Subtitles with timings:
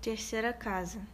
[0.00, 1.06] Terceira casa.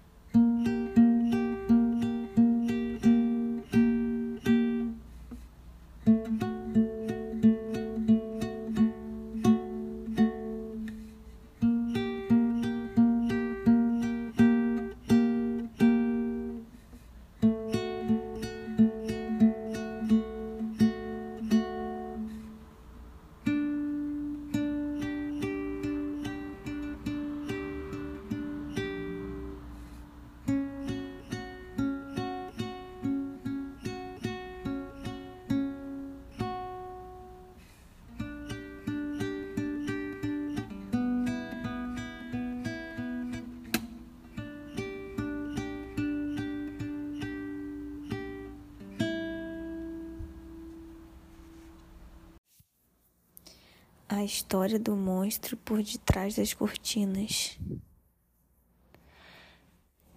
[54.08, 57.58] A história do monstro por detrás das cortinas.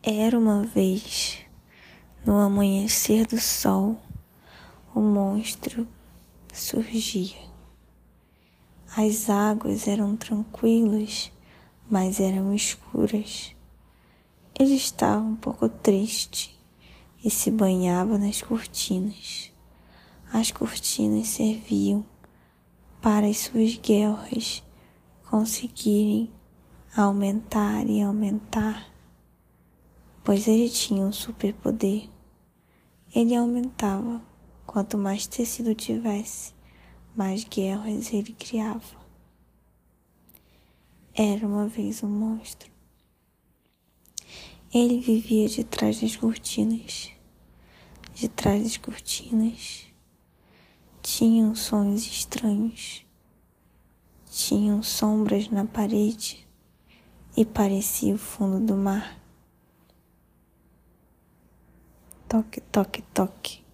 [0.04, 1.40] Era uma vez,
[2.24, 4.00] no amanhecer do sol,
[4.94, 5.88] o monstro
[6.54, 7.36] surgia.
[8.96, 11.32] As águas eram tranquilas,
[11.90, 13.56] mas eram escuras.
[14.60, 16.56] Ele estava um pouco triste
[17.24, 19.52] e se banhava nas cortinas.
[20.32, 22.06] As cortinas serviam
[23.02, 24.64] para as suas guerras
[25.30, 26.32] conseguirem
[26.96, 28.92] aumentar e aumentar,
[30.24, 32.10] pois ele tinha um superpoder.
[33.16, 34.22] Ele aumentava
[34.66, 36.54] quanto mais tecido tivesse,
[37.16, 39.00] mais guerras ele criava.
[41.14, 42.70] Era uma vez um monstro.
[44.74, 47.12] Ele vivia de trás das cortinas.
[48.14, 49.89] De trás das cortinas
[51.18, 53.04] tinham sons estranhos,
[54.30, 56.48] tinham sombras na parede
[57.36, 59.20] e parecia o fundo do mar.
[62.28, 63.69] Toque, toque, toque.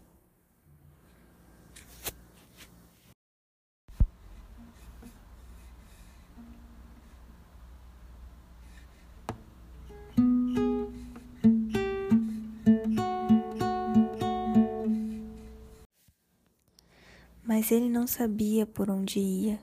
[17.56, 19.58] Mas ele não sabia por onde ia,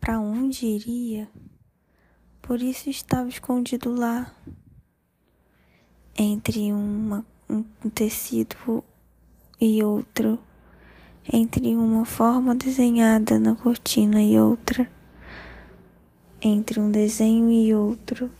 [0.00, 1.28] para onde iria,
[2.40, 4.32] por isso estava escondido lá,
[6.16, 8.84] entre uma, um tecido
[9.60, 10.38] e outro,
[11.32, 14.88] entre uma forma desenhada na cortina e outra,
[16.40, 18.30] entre um desenho e outro.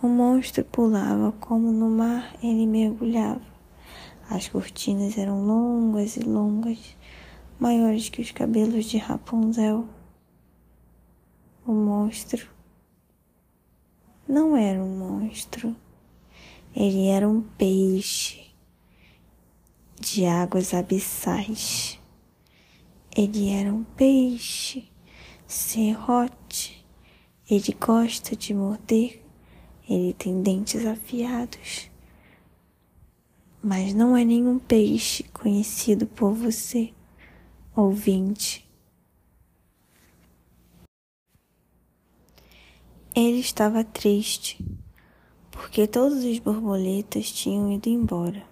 [0.00, 3.49] O monstro pulava como no mar ele mergulhava.
[4.30, 6.96] As cortinas eram longas e longas,
[7.58, 9.88] maiores que os cabelos de Rapunzel.
[11.66, 12.48] O monstro
[14.28, 15.74] não era um monstro,
[16.74, 18.54] ele era um peixe
[19.98, 21.98] de águas abissais.
[23.16, 24.88] Ele era um peixe
[25.44, 26.86] serrote.
[27.50, 29.20] Ele gosta de morder.
[29.88, 31.89] Ele tem dentes afiados.
[33.62, 36.94] Mas não é nenhum peixe conhecido por você
[37.76, 38.66] ouvinte.
[43.14, 44.64] Ele estava triste,
[45.50, 48.46] porque todas as borboletas tinham ido embora.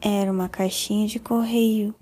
[0.00, 1.94] Era uma caixinha de correio.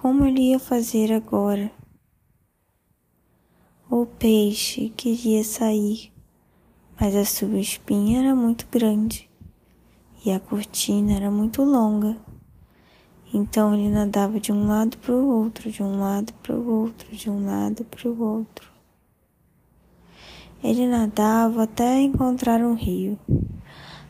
[0.00, 1.70] Como ele ia fazer agora?
[3.90, 6.12] O peixe queria sair,
[7.00, 9.28] mas a sua espinha era muito grande
[10.24, 12.16] e a cortina era muito longa.
[13.32, 17.14] Então ele nadava de um lado para o outro, de um lado para o outro,
[17.14, 18.68] de um lado para o outro.
[20.62, 23.18] Ele nadava até encontrar um rio.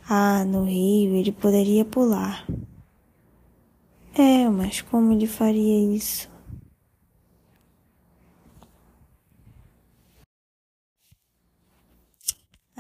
[0.09, 2.47] Ah, no rio ele poderia pular.
[4.15, 6.31] É, mas como ele faria isso?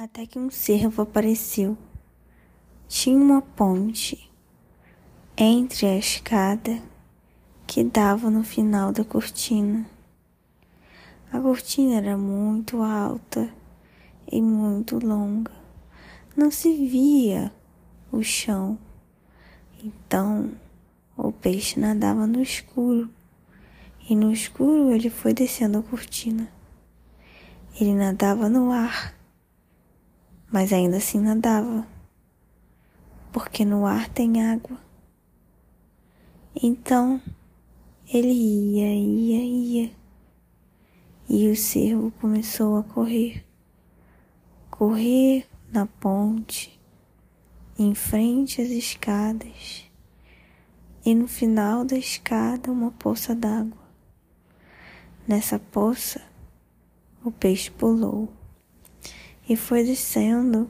[0.00, 1.76] Até que um cervo apareceu.
[2.86, 4.30] Tinha uma ponte
[5.36, 6.80] entre a escada
[7.66, 9.84] que dava no final da cortina.
[11.32, 13.52] A cortina era muito alta
[14.30, 15.50] e muito longa.
[16.36, 17.52] Não se via
[18.12, 18.78] o chão.
[19.82, 20.52] Então
[21.16, 23.10] o peixe nadava no escuro.
[24.08, 26.48] E no escuro ele foi descendo a cortina.
[27.80, 29.17] Ele nadava no ar,
[30.50, 31.86] mas ainda assim nadava,
[33.30, 34.78] porque no ar tem água.
[36.54, 37.20] Então
[38.08, 39.92] ele ia, ia, ia.
[41.28, 43.44] E o cervo começou a correr,
[44.70, 46.80] correr na ponte,
[47.78, 49.84] em frente às escadas,
[51.04, 53.76] e no final da escada uma poça d'água.
[55.26, 56.22] Nessa poça,
[57.22, 58.32] o peixe pulou
[59.48, 60.68] e foi descendo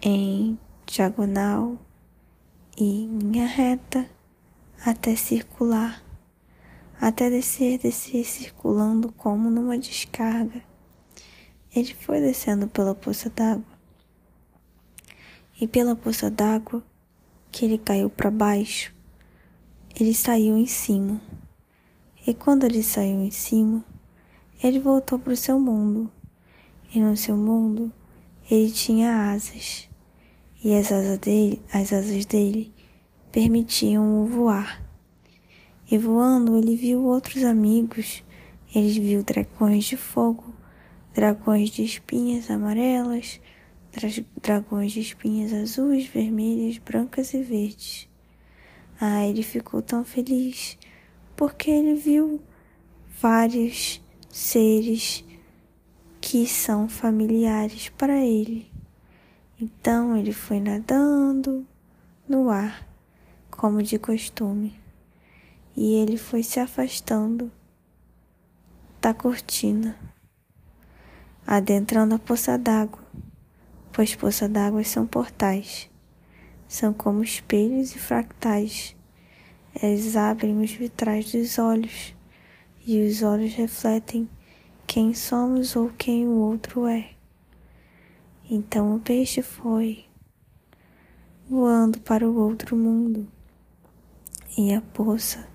[0.00, 0.56] em
[0.86, 1.76] diagonal
[2.78, 4.08] e linha reta
[4.86, 6.02] até circular,
[7.00, 10.62] até descer, descer, circulando como numa descarga.
[11.74, 13.64] Ele foi descendo pela poça d'água
[15.60, 16.84] e pela poça d'água
[17.50, 18.94] que ele caiu para baixo,
[19.98, 21.20] ele saiu em cima.
[22.24, 23.84] E quando ele saiu em cima,
[24.62, 26.10] ele voltou para o seu mundo
[26.92, 27.92] e no seu mundo
[28.50, 29.88] ele tinha asas,
[30.62, 32.72] e as asas dele, as asas dele
[33.30, 34.82] permitiam-o voar.
[35.90, 38.24] E voando ele viu outros amigos,
[38.74, 40.54] ele viu dragões de fogo,
[41.14, 43.40] dragões de espinhas amarelas,
[44.40, 48.08] dragões de espinhas azuis, vermelhas, brancas e verdes.
[49.00, 50.76] Ah, ele ficou tão feliz
[51.36, 52.40] porque ele viu
[53.20, 55.24] vários seres
[56.30, 58.70] que são familiares para ele.
[59.60, 61.66] Então ele foi nadando
[62.28, 62.86] no ar,
[63.50, 64.78] como de costume,
[65.76, 67.50] e ele foi se afastando
[69.00, 69.98] da cortina,
[71.44, 73.04] adentrando a poça d'água,
[73.92, 75.90] pois poça d'água são portais,
[76.68, 78.94] são como espelhos e fractais.
[79.82, 82.14] Eles abrem os vitrais dos olhos,
[82.86, 84.30] e os olhos refletem
[84.92, 87.12] quem somos ou quem o outro é.
[88.50, 90.04] Então o peixe foi
[91.48, 93.24] voando para o outro mundo
[94.58, 95.48] e a poça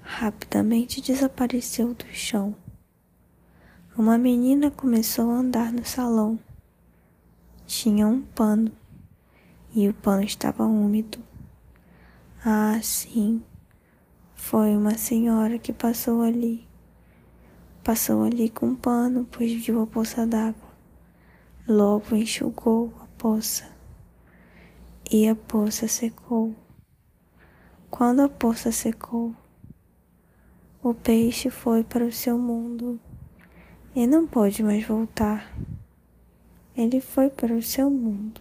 [0.00, 2.54] rapidamente desapareceu do chão.
[3.98, 6.38] Uma menina começou a andar no salão.
[7.66, 8.70] Tinha um pano
[9.74, 11.18] e o pano estava úmido.
[12.44, 13.42] Ah, sim,
[14.36, 16.69] foi uma senhora que passou ali
[17.90, 20.70] Passou ali com um pano, pois viu a poça d'água.
[21.66, 23.68] Logo enxugou a poça
[25.10, 26.54] e a poça secou.
[27.90, 29.34] Quando a poça secou,
[30.80, 33.00] o peixe foi para o seu mundo
[33.92, 35.52] e não pôde mais voltar.
[36.76, 38.40] Ele foi para o seu mundo.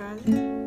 [0.00, 0.59] Casa.